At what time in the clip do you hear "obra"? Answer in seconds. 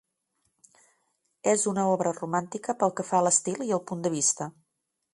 1.97-2.15